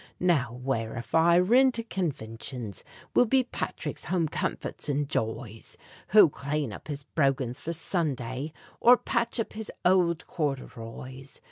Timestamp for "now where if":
0.19-1.13